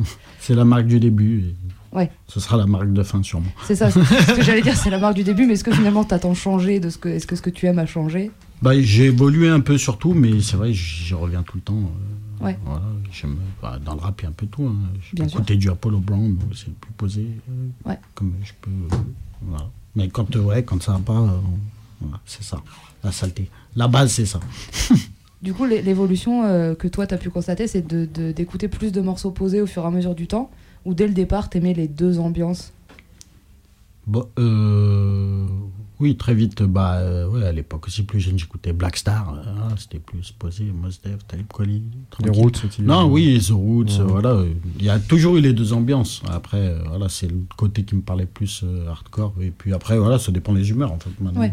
[0.40, 1.54] C'est la marque du début.
[1.92, 2.10] Ouais.
[2.28, 3.50] Ce sera la marque de fin sûrement.
[3.66, 5.72] C'est ça, c'est ce que j'allais dire, c'est la marque du début, mais est-ce que
[5.72, 8.30] finalement t'as tant changé de ce que, est-ce que ce que tu aimes a changé?
[8.62, 11.74] Bah, j'ai évolué un peu surtout, mais c'est vrai, j'y reviens tout le temps.
[11.74, 12.58] euh, Ouais.
[12.64, 12.82] Voilà,
[13.60, 14.64] bah, dans le rap, il y a un peu tout.
[14.64, 14.76] Hein.
[15.02, 17.26] Je peux écouter du Apollo Brown, c'est plus posé.
[17.50, 17.98] euh, Ouais.
[18.14, 18.70] Comme je peux.
[18.70, 18.98] euh,
[19.42, 19.68] voilà.
[19.96, 21.20] Mais quand, ouais, quand ça va pas,
[22.00, 22.58] voilà, c'est ça.
[23.04, 23.50] La saleté.
[23.76, 24.40] La base, c'est ça.
[25.42, 28.68] Du coup, l'é- l'évolution euh, que toi, tu as pu constater, c'est de- de- d'écouter
[28.68, 30.50] plus de morceaux posés au fur et à mesure du temps,
[30.84, 32.72] ou dès le départ, t'aimais les deux ambiances?
[34.06, 35.46] Bon, euh,
[35.98, 36.62] oui, très vite.
[36.62, 39.32] Bah, euh, ouais, à l'époque aussi, plus jeune, j'écoutais Black Star.
[39.34, 40.64] voilà, c'était plus posé.
[40.64, 41.82] Mos Def, Talib Kweli.
[42.10, 42.32] tranquille.
[42.32, 42.82] Roots aussi.
[42.82, 44.04] Non, oui, The Roots, Ouais.
[44.06, 44.42] voilà.
[44.78, 46.22] Il y a toujours eu les deux ambiances.
[46.28, 49.32] Après, euh, voilà, c'est le côté qui me parlait plus euh, hardcore.
[49.40, 51.10] Et puis après, voilà, ça dépend des humeurs, en fait.
[51.20, 51.52] Maintenant, Ouais.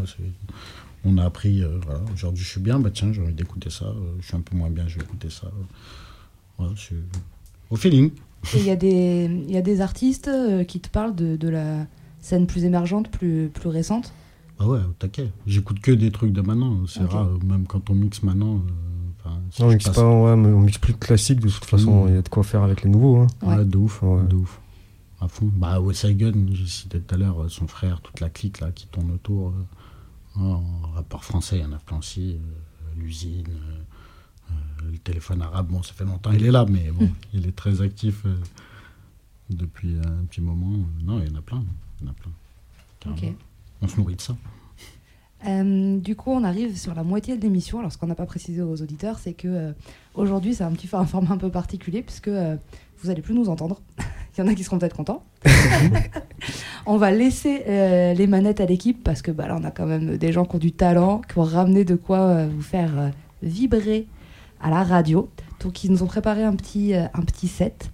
[1.07, 3.85] On a appris, euh, voilà, aujourd'hui, je suis bien, bah tiens, j'ai envie d'écouter ça.
[3.85, 5.47] euh, je suis un peu moins bien, je vais écouter ça.
[6.59, 6.67] euh,
[7.69, 8.11] au feeling.
[8.53, 11.35] Et il y, a des- il y a des artistes euh, qui te parlent de,
[11.35, 11.85] de la
[12.19, 14.13] scène plus émergente, plus, plus récente?
[14.59, 15.29] Ah ouais, au taquet.
[15.45, 16.85] J'écoute que des trucs de maintenant.
[16.87, 18.55] C'est rare, même quand on mixe maintenant.
[19.25, 21.49] euh, si Non, on mixe passe- pas, ouais, mais on mixe plus de classique, de
[21.49, 22.09] toute façon, Mm.
[22.09, 23.17] il y a de quoi faire avec les nouveaux.
[23.17, 23.27] hein.
[23.43, 24.23] Ouais, de ouf, Ouais.
[24.27, 24.59] de ouf.
[25.19, 25.49] À fond.
[25.55, 28.87] Bah, Wes Gun, j'ai cité tout à l'heure, son frère, toute la clique là qui
[28.87, 29.51] tourne autour.
[30.39, 32.33] En rapport français, il y en a plein aussi.
[32.33, 36.89] euh, L'usine, euh, euh, le téléphone arabe, bon, ça fait longtemps il est là, mais
[36.91, 38.25] bon, il est très actif
[39.49, 40.85] depuis un petit moment.
[41.03, 41.63] Non, il y en a plein.
[42.01, 42.31] Il y en a plein.
[42.99, 43.17] Carrément.
[43.29, 43.35] Ok.
[43.81, 44.35] On se nourrit de ça.
[45.45, 47.79] Euh, du coup, on arrive sur la moitié de l'émission.
[47.79, 49.71] Alors, ce qu'on n'a pas précisé aux auditeurs, c'est que euh,
[50.15, 52.57] aujourd'hui, c'est un petit un format un peu particulier, puisque euh,
[53.01, 53.79] vous allez plus nous entendre.
[54.37, 55.23] Il y en a qui seront peut-être contents.
[56.85, 59.85] on va laisser euh, les manettes à l'équipe, parce que bah, là, on a quand
[59.87, 62.91] même des gens qui ont du talent, qui ont ramené de quoi euh, vous faire
[62.99, 63.09] euh,
[63.41, 64.05] vibrer
[64.61, 65.29] à la radio.
[65.63, 67.91] Donc, ils nous ont préparé un petit, euh, un petit set.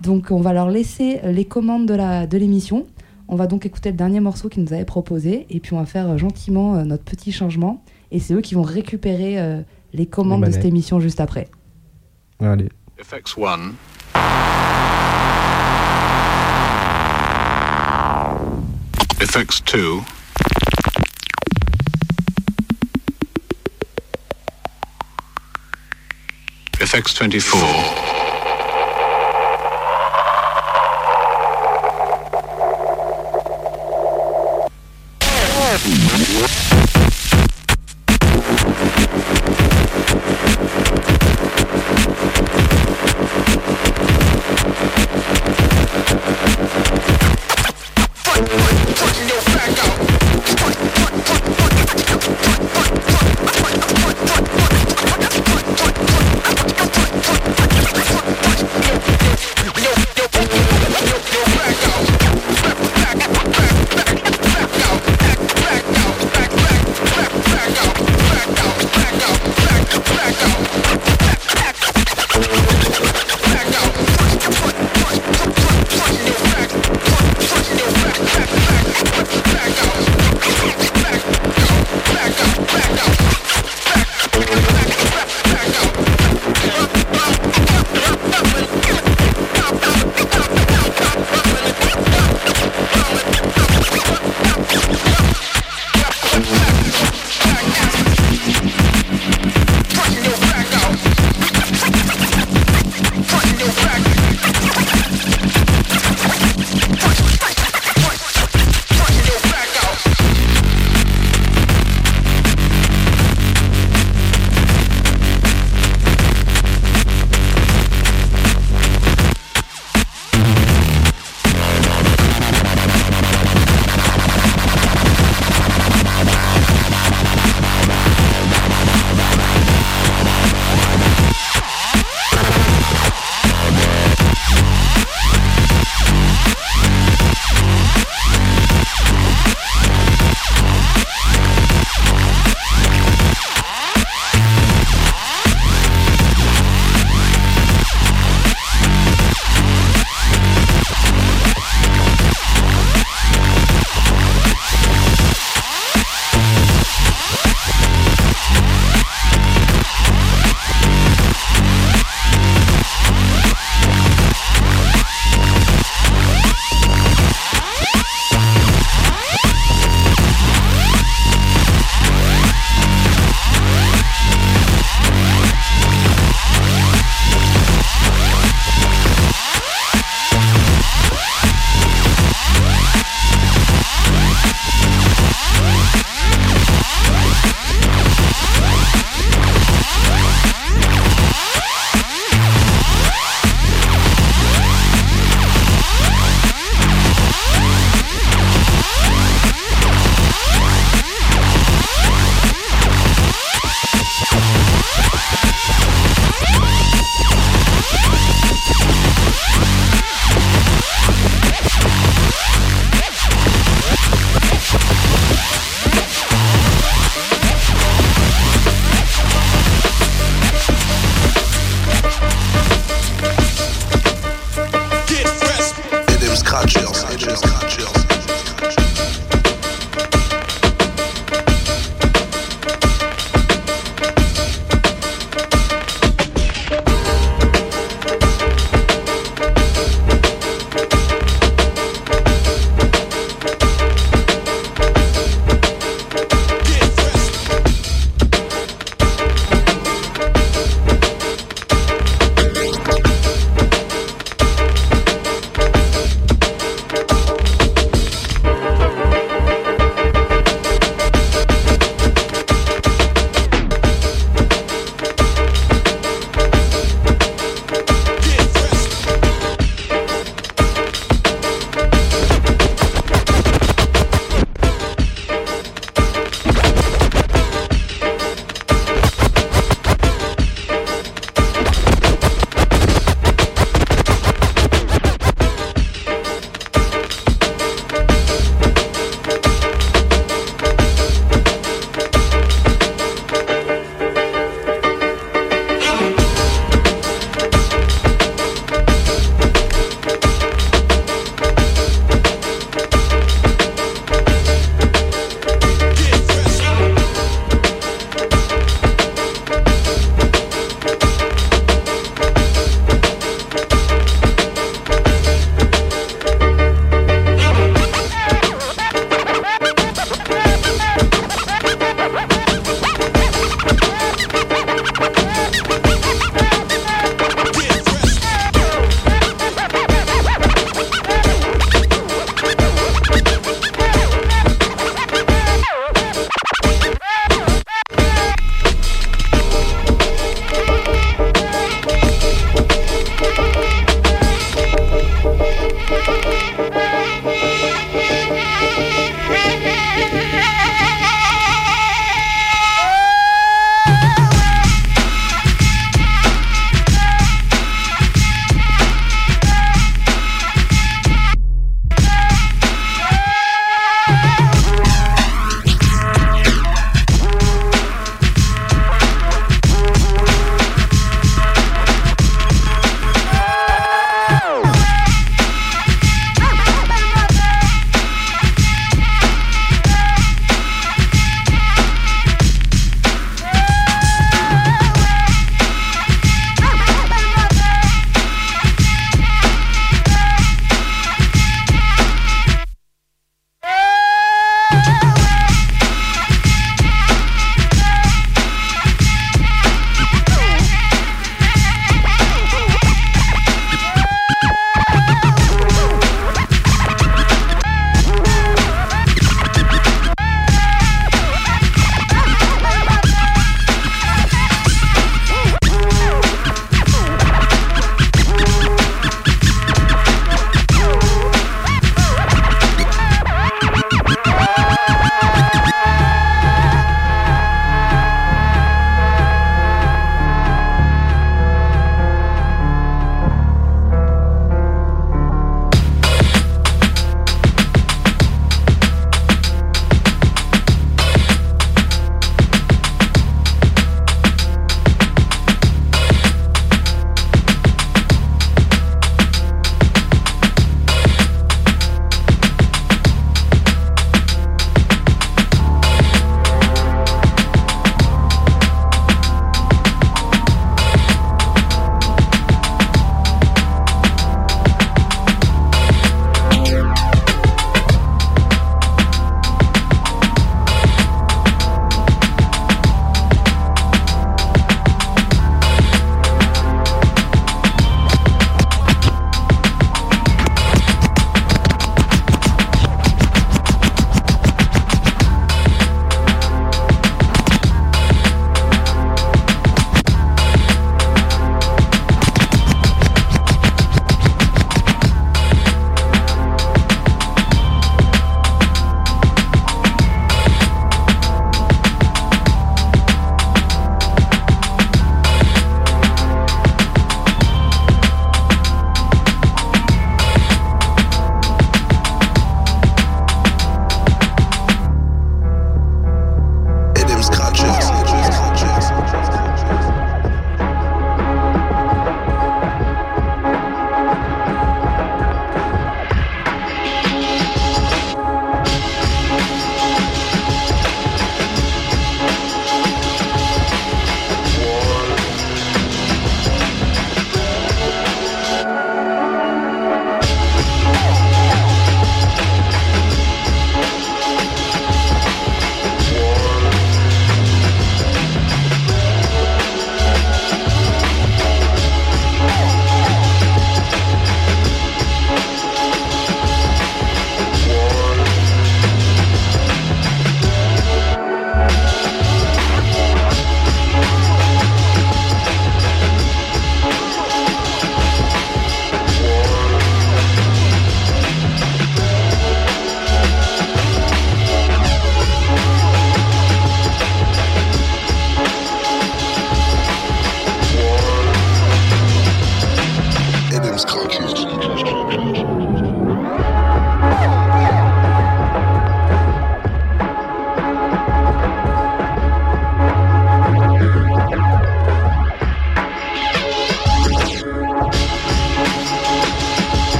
[0.00, 2.86] Donc, on va leur laisser euh, les commandes de la- de l'émission.
[3.28, 5.86] On va donc écouter le dernier morceau qu'ils nous avaient proposé et puis on va
[5.86, 7.82] faire euh, gentiment euh, notre petit changement.
[8.10, 9.60] Et c'est eux qui vont récupérer euh,
[9.92, 11.46] les commandes Les de cette émission juste après.
[12.40, 12.68] Allez.
[13.00, 13.72] FX1.
[19.38, 20.02] prefix 2.
[26.80, 28.17] FX24.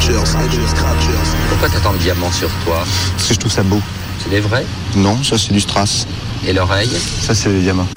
[0.00, 1.36] Scratchers.
[1.48, 2.84] Pourquoi t'as tant de diamants sur toi
[3.16, 3.80] Parce que je trouve ça beau.
[4.22, 4.64] C'est des vrais?
[4.96, 6.06] Non, ça c'est du strass.
[6.46, 6.90] Et l'oreille?
[7.20, 7.88] Ça c'est des diamants.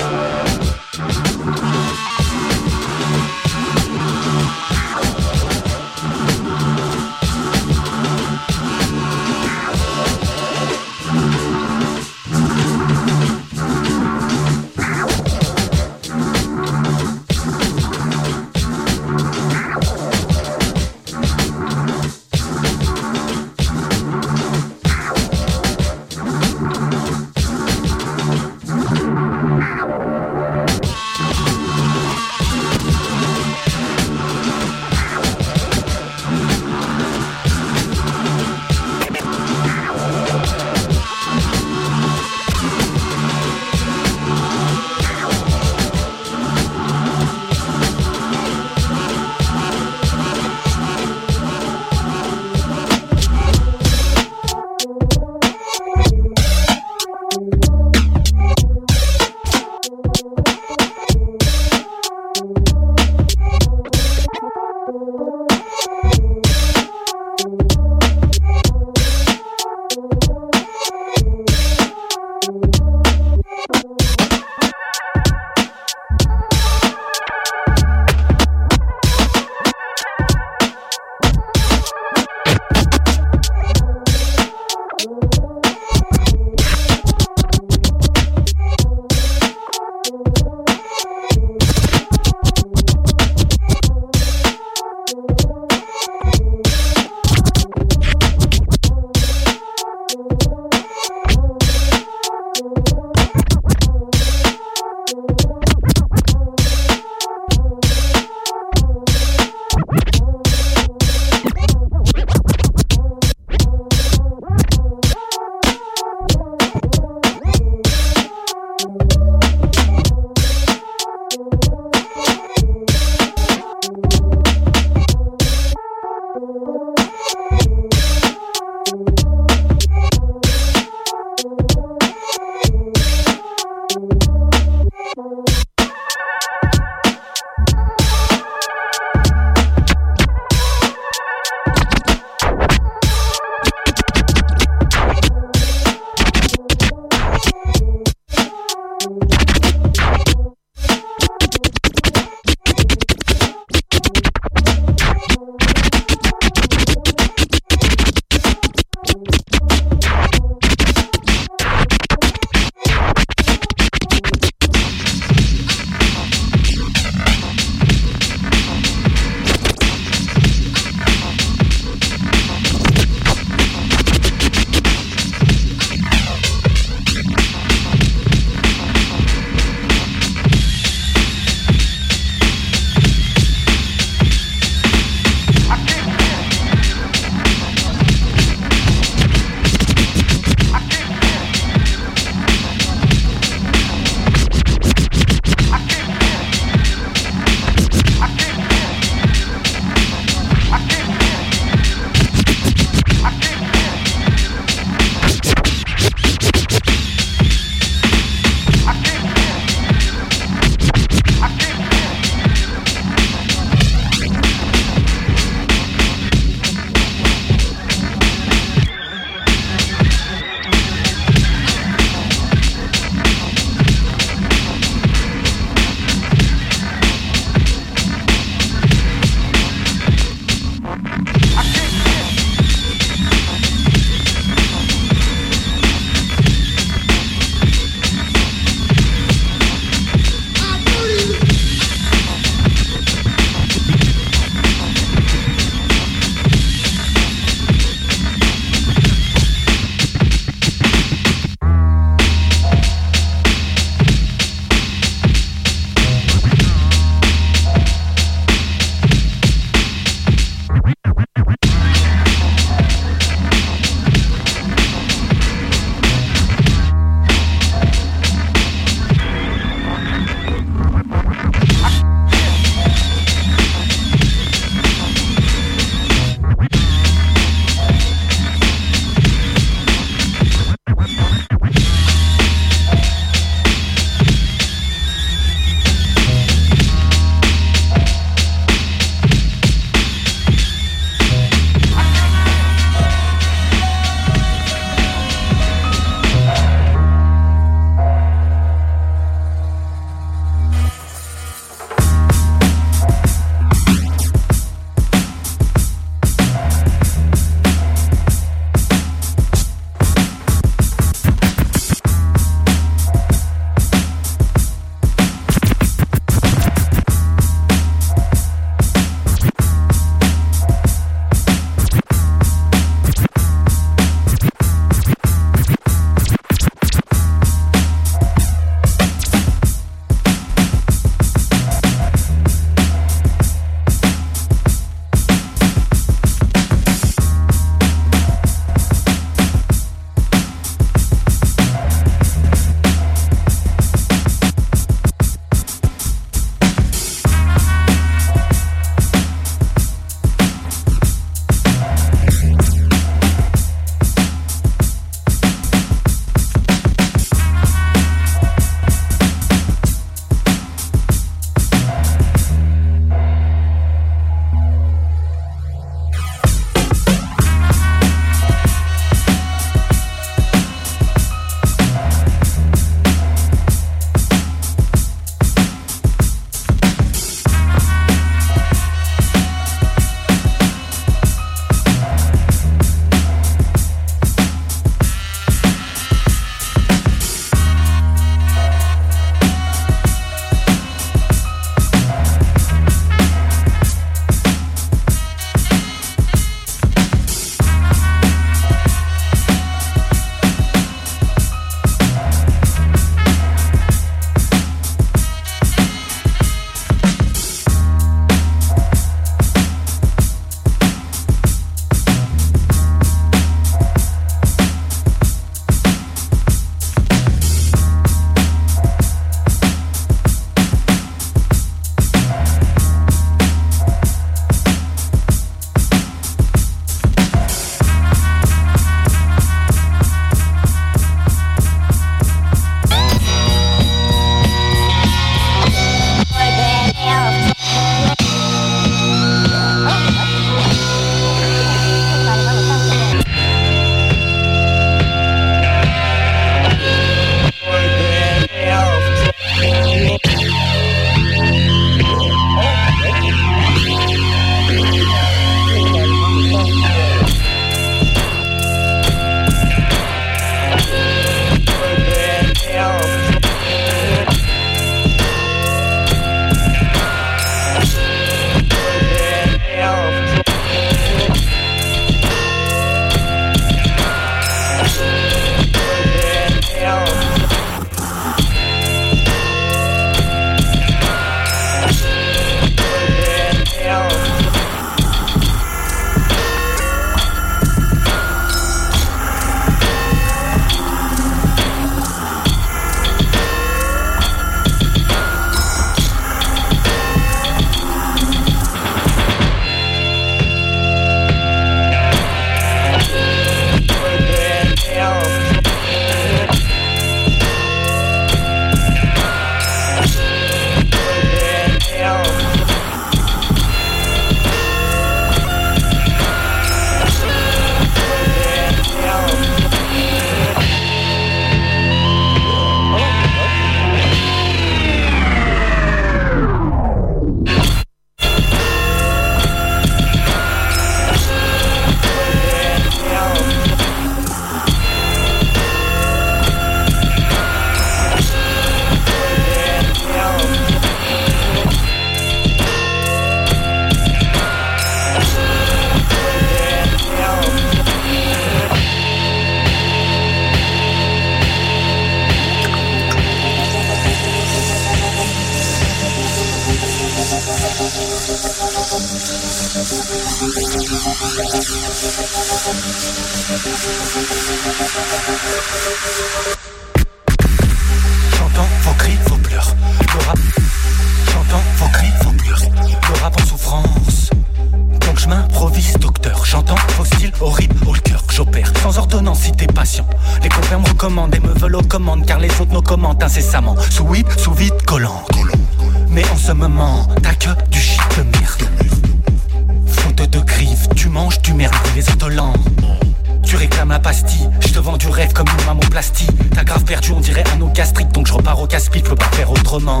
[595.66, 596.26] Mammoplastie.
[596.54, 599.30] T'as grave perdu, on dirait un gastrique, donc je repars au casse-pipe, je peux pas
[599.32, 600.00] faire autrement.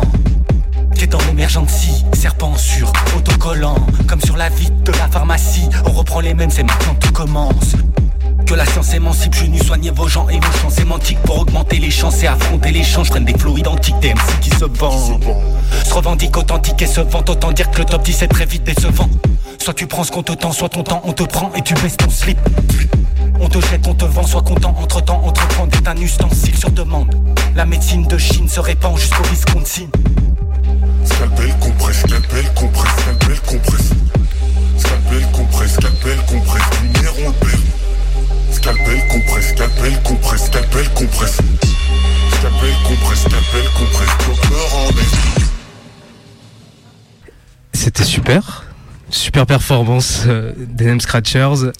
[0.94, 3.76] T'es dans l'émergency, serpent sur autocollant,
[4.08, 5.68] comme sur la vitre de la pharmacie.
[5.86, 7.76] On reprend les mêmes, c'est maintenant tout commence.
[8.46, 11.78] Que la science émancipe, je nu soigner vos gens et vos champs sémantiques pour augmenter
[11.78, 13.04] les chances et affronter les champs.
[13.04, 15.22] Je prenne des flots identiques, des MC qui se vendent.
[15.84, 18.64] Se revendique authentique et se vante, autant dire que le top 10 est très vite
[18.64, 19.08] décevant.
[19.58, 21.74] Soit tu prends ce qu'on te tend, soit ton temps on te prend et tu
[21.74, 22.38] baisses ton slip.
[23.40, 26.70] On te jette, on te vend, sois content, entre temps, entreprendre est un ustensile sur
[26.70, 27.14] demande.
[27.54, 29.88] La médecine de Chine se répand jusqu'au Wisconsin.
[31.04, 33.90] Scalpel, compresse, scalpel, compresse, scalpel, compresse.
[34.76, 37.60] Scalpel, compresse, scalpel, compresse, lumière, on le perd.
[38.52, 41.38] Scalpel, compresse, scalpel, compresse, scalpel, compresse.
[42.32, 45.38] Scalpel, compresse, scalpel, compresse, chopper en est.
[47.72, 48.64] C'était super.
[49.10, 51.72] Super performance euh, d'NM Scratchers.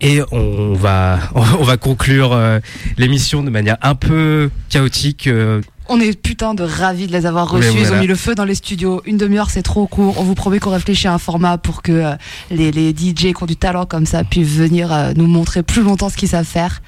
[0.00, 2.58] Et on va, on va conclure euh,
[2.98, 5.26] l'émission de manière un peu chaotique.
[5.26, 7.78] euh, On est putain de ravis de les avoir Mais reçus.
[7.78, 7.96] Ils voilà.
[7.96, 9.00] ont mis le feu dans les studios.
[9.06, 10.16] Une demi-heure, c'est trop court.
[10.18, 12.14] On vous promet qu'on réfléchit à un format pour que euh,
[12.50, 15.82] les, les DJ qui ont du talent comme ça puissent venir euh, nous montrer plus
[15.82, 16.82] longtemps ce qu'ils savent faire.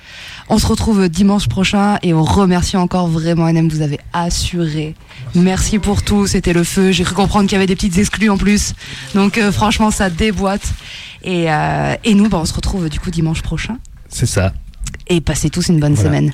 [0.51, 3.69] On se retrouve dimanche prochain et on remercie encore vraiment NM.
[3.69, 4.95] Vous avez assuré.
[5.35, 6.27] Merci pour tout.
[6.27, 6.91] C'était le feu.
[6.93, 8.75] J'ai cru comprendre qu'il y avait des petites exclus en plus.
[9.15, 10.73] Donc euh, franchement, ça déboîte.
[11.23, 13.79] Et, euh, et nous, bah, on se retrouve du coup dimanche prochain.
[14.09, 14.53] C'est ça.
[15.09, 16.09] Et passez tous une bonne Voilà.
[16.11, 16.33] semaine.